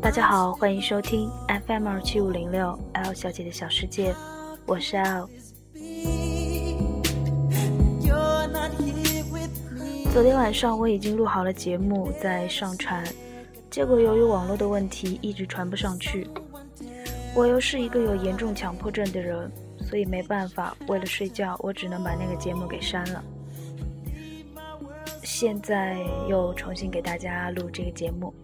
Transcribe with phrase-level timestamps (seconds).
[0.00, 1.30] 大家好，欢迎收听
[1.66, 4.14] FM 二七五零六 L 小姐的小世界，
[4.64, 5.28] 我是 L。
[10.14, 13.04] 昨天晚上我已经录好了节目在上传，
[13.70, 16.26] 结果由于网络的问题一直传不上去。
[17.34, 23.22] 我又是一个有严重强迫症的人，所以没办法，为了睡觉，我只能把那个节目给删了。
[25.40, 28.34] 现在又重新给大家录这个节目。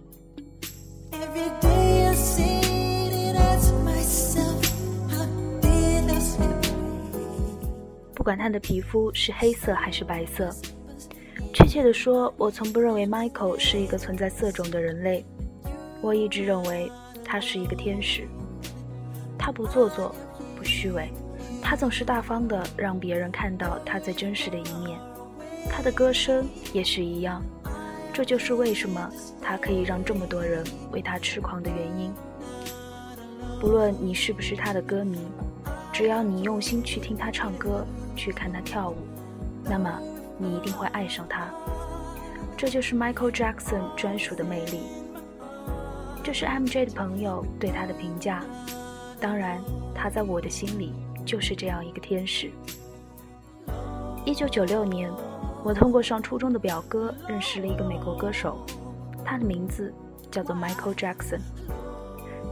[8.15, 10.55] 不管他的皮肤是黑色还是白色。
[11.53, 15.25] 确切的说，我从不认为 Michael 是一个存在色种的人类。
[16.01, 16.89] 我一直认为
[17.25, 18.25] 他是一个天使。
[19.37, 20.15] 他不做作，
[20.57, 21.11] 不虚伪，
[21.61, 24.97] 他总是大方的让别人看到他最真实的一面。
[25.71, 27.43] 他的歌声也是一样。
[28.13, 29.11] 这就是为什么
[29.43, 32.13] 他可以让这么多人为他痴狂的原因。
[33.61, 35.19] 不论你是不是他的歌迷，
[35.93, 38.97] 只要你用心去听他唱歌，去看他跳舞，
[39.65, 40.01] 那么。
[40.37, 41.49] 你一定会爱上他，
[42.57, 44.81] 这就是 Michael Jackson 专属的魅力。
[46.25, 48.45] 这是 MJ 的朋友对他的评价。
[49.21, 49.63] 当然，
[49.95, 50.93] 他在我的心里
[51.25, 52.51] 就是这样一个天使。
[54.25, 55.09] 一九九六年，
[55.65, 58.67] 我通过上初中的表哥认识了一个美国歌手，
[59.25, 59.91] 他的名字
[60.31, 61.41] 叫做 Michael Jackson。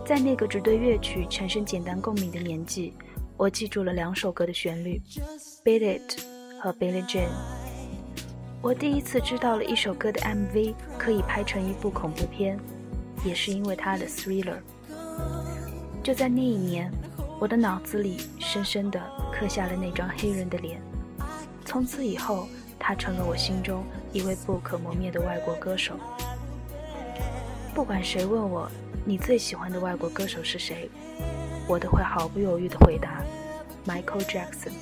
[0.07, 2.95] 在那个只对乐曲产生简单共鸣的年纪，
[3.37, 4.99] 我记住了两首歌的旋律，
[5.63, 6.21] 《Beat It》
[6.59, 7.27] 和《Billie Jean》。
[8.63, 12.59] 我第一次知道了一首歌的 MV 可以拍成一部恐怖片，
[13.27, 14.57] 也是因为他的 Thriller。
[16.03, 16.91] 就在那一年，
[17.39, 18.99] 我的脑子里深深地
[19.31, 20.81] 刻下了那张黑人的脸。
[21.65, 22.49] 从此以后，
[22.85, 25.95] 他成了我心中一位不可磨灭的外国歌手。
[27.73, 28.69] 不管谁问我
[29.05, 30.91] 你最喜欢的外国歌手是谁，
[31.69, 33.23] 我都会毫不犹豫地回答
[33.87, 34.73] ：Michael Jackson。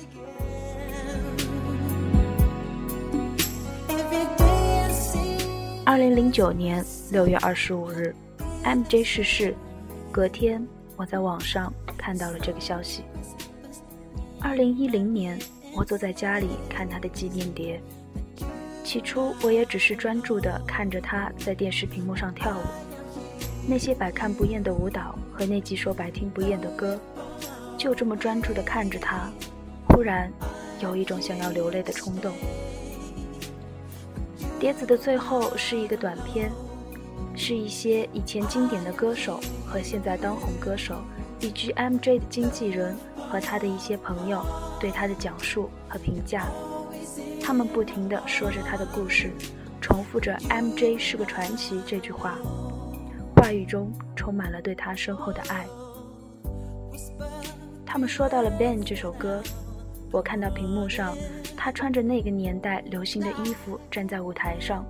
[5.85, 8.15] 二零零九年六月二十五日
[8.63, 9.55] ，MJ 逝世。
[10.11, 13.03] 隔天，我在网上看到了这个消息。
[14.41, 15.39] 二零一零年，
[15.73, 17.81] 我坐在家里看他的纪念碟。
[18.83, 22.61] 起初，我也只是专注地看着他在电视屏幕上跳舞，
[23.67, 26.99] 那些百看不厌的舞蹈和那几首百听不厌的歌，
[27.77, 29.29] 就这么专注地看着他。
[29.87, 30.31] 忽然，
[30.81, 32.33] 有一种想要流泪的冲动。
[34.59, 36.51] 碟子的最后是一个短片，
[37.35, 40.95] 是一些以前经典的歌手和现在当红歌手，
[41.39, 42.95] 以及 MJ 的经纪人
[43.31, 44.45] 和他的一些朋友
[44.77, 46.47] 对他的讲述和评价。
[47.41, 49.31] 他们不停地说着他的故事，
[49.79, 52.37] 重复着 “MJ 是个传奇”这句话，
[53.35, 55.65] 话语中充满了对他深厚的爱。
[57.85, 59.41] 他们说到了《Ben》这首歌，
[60.11, 61.15] 我看到屏幕上。
[61.63, 64.83] 他穿着那个年代流行的衣服站在舞台上，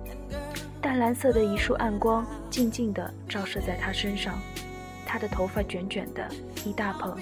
[0.80, 4.38] 淡蓝色的一束暗光静静地照射在他身上，
[5.12, 6.26] 他的头发卷卷的
[6.64, 7.14] 一大捧，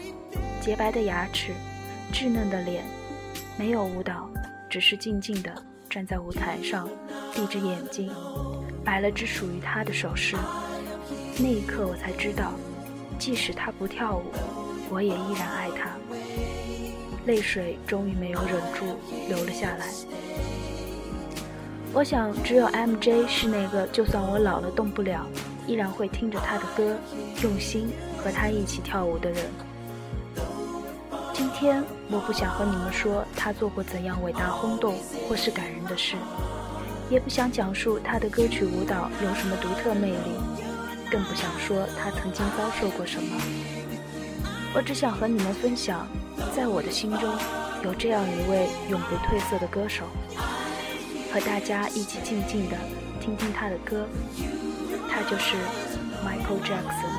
[0.60, 1.52] 洁白的牙齿，
[2.12, 2.84] 稚嫩的脸，
[3.58, 4.30] 没有舞蹈，
[4.68, 5.52] 只是静静地
[5.88, 6.88] 站在舞台上，
[7.34, 8.08] 闭着眼睛，
[8.84, 10.36] 摆了只属于他的手势。
[11.36, 12.52] 那一刻，我才知道，
[13.18, 14.22] 即使他不跳舞，
[14.88, 15.90] 我也依然爱他。
[17.26, 18.84] 泪水终于没有忍住
[19.28, 19.86] 流了下来。
[21.92, 25.26] 我想，只有 MJ 是那个，就算我老了动不了，
[25.70, 26.98] 依然会听着他的歌，
[27.44, 29.44] 用心和他一起跳舞的人。
[31.32, 34.96] 今天，我不想和你们说他做过怎样伟大轰动
[35.28, 36.16] 或是感人的事，
[37.08, 40.32] 也不想讲述他的歌曲舞蹈有什么独特魅力，
[41.08, 43.40] 更不想说他曾经遭受过什么。
[44.74, 46.04] 我只想和你们分享。
[46.56, 47.32] 在我的心中，
[47.84, 50.04] 有这样一位永不褪色的歌手，
[51.32, 52.76] 和大家一起静静的
[53.20, 54.04] 听听他的歌，
[55.22, 55.54] 他就是
[56.24, 57.12] Michael Jackson。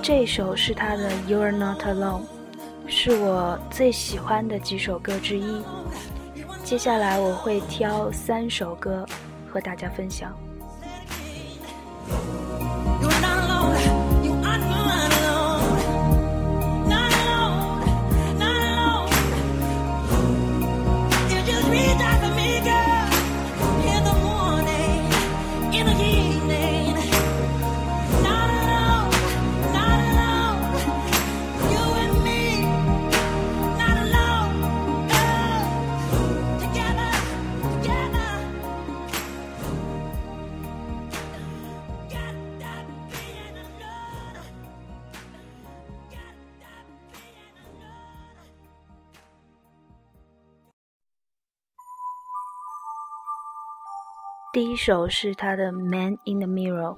[0.00, 2.22] 这首是他的《You Are Not Alone》。
[2.86, 5.62] 是我最喜欢的几首歌之一。
[6.64, 9.04] 接下来我会挑三首歌
[9.46, 10.34] 和大家分享。
[54.58, 56.96] 第一首是他的《Man in the Mirror》。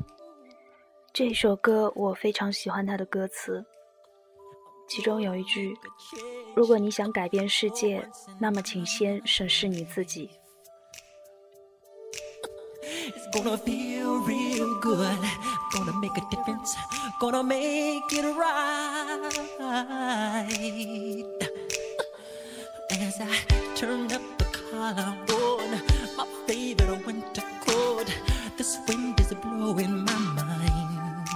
[1.13, 3.67] 这首歌我非常喜欢它的歌词，
[4.89, 5.77] 其中有一句
[6.57, 8.09] ：“如果你想改变世界，
[8.39, 10.31] 那么请先审视你自己。”
[13.35, 15.19] gonna feel real good.
[15.75, 16.73] Gonna make a difference.
[17.21, 19.21] Gonna make it right.
[22.89, 23.29] As I
[23.77, 25.15] turn up the collar
[26.51, 28.13] favorite winter coat,
[28.57, 31.29] this wind is blowing my mind.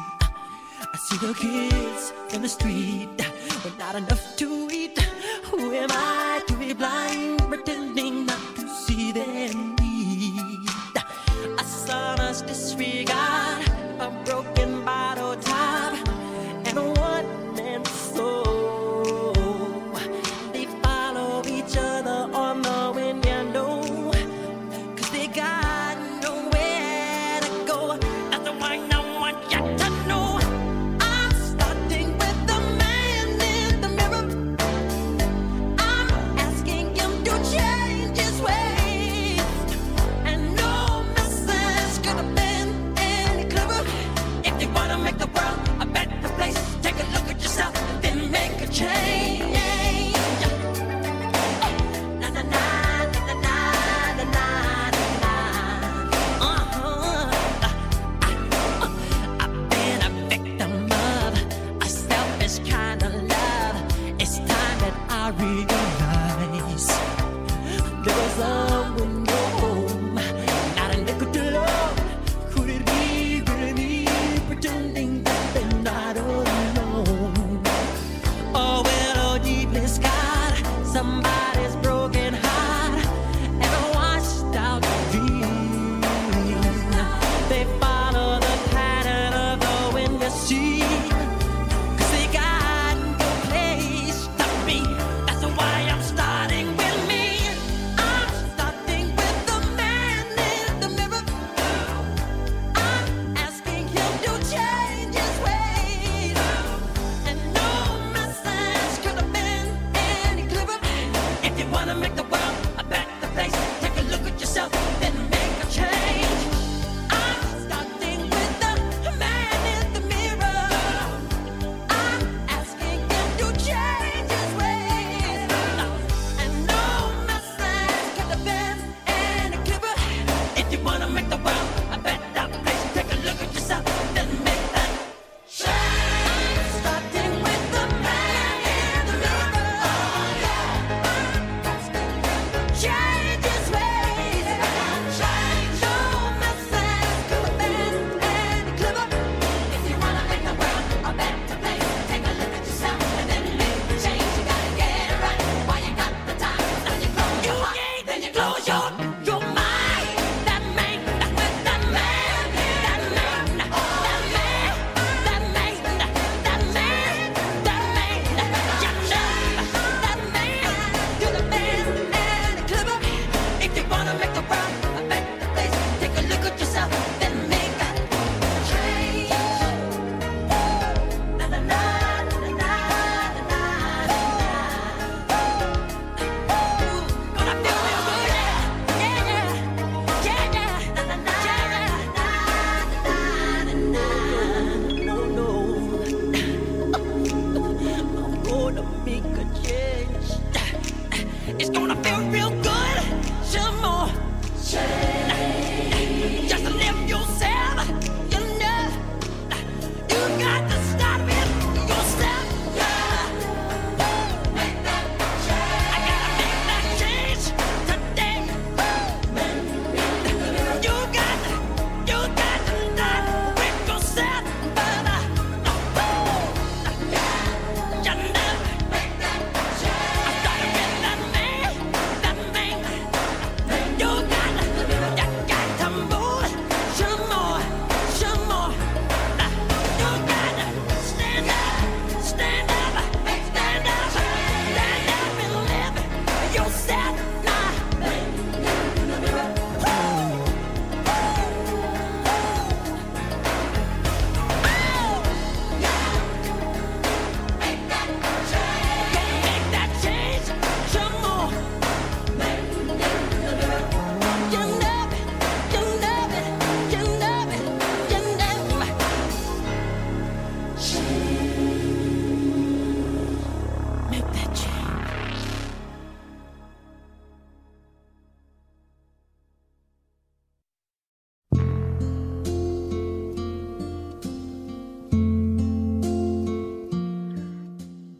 [0.92, 3.16] I see the kids in the street
[3.62, 4.98] with not enough to eat.
[5.44, 6.13] Who am I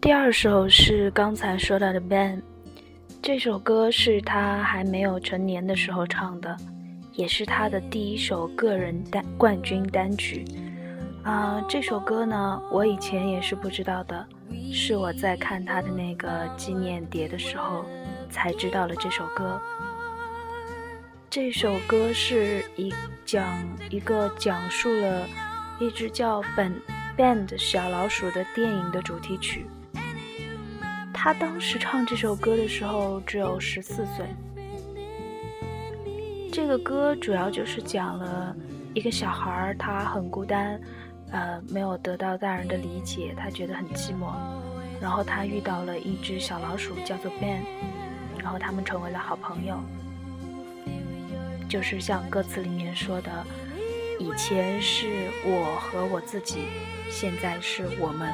[0.05, 2.37] 第二首是刚才说到的《Ben》，
[3.23, 6.55] 这首歌是他还没有成年的时候唱的，
[7.15, 10.45] 也是他的第一首个人单冠军单曲。
[11.23, 14.29] 啊，这首歌呢，我以前也是不知道的，
[14.71, 17.87] 是我在看他的那个纪念碟的时候
[18.29, 19.59] 才知道了这首歌。
[21.31, 22.93] 这首歌是一
[23.25, 23.43] 讲
[23.89, 25.27] 一个讲述了
[25.81, 26.79] 一只叫本
[27.17, 29.65] Ben 的小老鼠的电影的主题曲。
[31.25, 34.27] 他当时唱这首歌的时候只有十四岁。
[36.53, 38.55] 这个歌主要就是讲了
[38.93, 40.79] 一个小孩儿，他很孤单，
[41.31, 44.35] 呃，没有得到大人的理解，他觉得很寂寞。
[45.01, 47.63] 然后他遇到了一只小老鼠，叫做 Ben，
[48.39, 49.81] 然后他们成为了好朋友。
[51.71, 53.33] 就是像歌词里面说的，
[54.19, 56.65] 以前是我和我自己，
[57.11, 58.31] 现在是我们。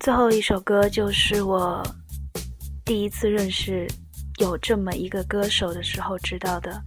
[0.00, 1.82] 最后一首歌就是我
[2.86, 3.86] 第一次认识
[4.38, 6.82] 有这么一个歌手的时候知道的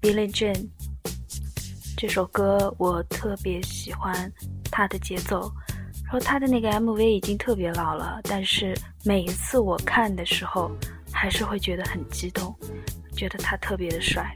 [0.00, 0.66] ，Billie Jean。
[1.98, 4.32] 这首歌我特别喜欢
[4.70, 5.52] 它的节奏，
[6.04, 10.70] 然后它的那个 MV 已经特别老了，但是每一次我看的时候，
[11.12, 12.56] 还是会觉得很激动，
[13.14, 14.34] 觉得他特别的帅。